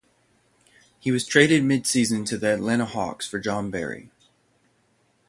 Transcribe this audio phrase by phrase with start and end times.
[0.99, 4.09] He was traded mid-season to the Atlanta Hawks for Jon Barry.